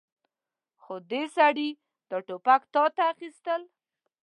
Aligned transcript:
خو 0.81 0.93
دې 1.11 1.23
سړي 1.37 1.69
دا 2.09 2.17
ټوپک 2.27 2.61
تاته 2.73 3.03
اخيستل. 3.13 3.61